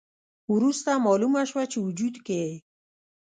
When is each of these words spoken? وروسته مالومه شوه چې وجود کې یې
وروسته 0.53 0.89
مالومه 1.05 1.41
شوه 1.49 1.63
چې 1.71 1.77
وجود 1.85 2.15
کې 2.25 2.35
یې 2.47 2.55